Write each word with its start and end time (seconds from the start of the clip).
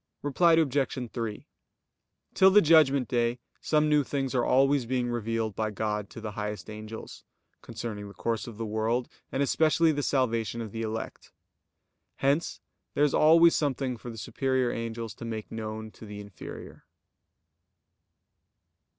Reply 0.23 0.53
Obj. 0.53 1.11
3: 1.13 1.45
Till 2.33 2.49
the 2.49 2.59
Judgment 2.59 3.07
Day 3.07 3.37
some 3.59 3.87
new 3.87 4.03
things 4.03 4.33
are 4.33 4.43
always 4.43 4.87
being 4.87 5.09
revealed 5.11 5.55
by 5.55 5.69
God 5.69 6.09
to 6.09 6.19
the 6.19 6.31
highest 6.31 6.71
angels, 6.71 7.23
concerning 7.61 8.07
the 8.07 8.15
course 8.15 8.47
of 8.47 8.57
the 8.57 8.65
world, 8.65 9.07
and 9.31 9.43
especially 9.43 9.91
the 9.91 10.01
salvation 10.01 10.59
of 10.59 10.71
the 10.71 10.81
elect. 10.81 11.31
Hence 12.15 12.59
there 12.95 13.03
is 13.03 13.13
always 13.13 13.55
something 13.55 13.95
for 13.95 14.09
the 14.09 14.17
superior 14.17 14.71
angels 14.71 15.13
to 15.13 15.23
make 15.23 15.51
known 15.51 15.91
to 15.91 16.07
the 16.07 16.19
inferior. 16.19 16.83